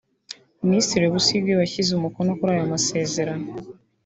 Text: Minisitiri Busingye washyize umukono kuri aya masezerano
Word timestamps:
Minisitiri 0.65 1.11
Busingye 1.15 1.53
washyize 1.59 1.91
umukono 1.93 2.31
kuri 2.37 2.51
aya 2.55 2.71
masezerano 2.73 3.47